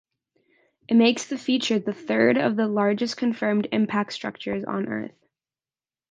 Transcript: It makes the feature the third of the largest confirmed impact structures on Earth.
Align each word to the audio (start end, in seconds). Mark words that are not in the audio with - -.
It 0.87 0.95
makes 0.95 1.27
the 1.27 1.37
feature 1.37 1.77
the 1.77 1.93
third 1.93 2.35
of 2.39 2.55
the 2.55 2.65
largest 2.67 3.17
confirmed 3.17 3.67
impact 3.71 4.13
structures 4.13 4.63
on 4.63 4.87
Earth. 4.87 5.27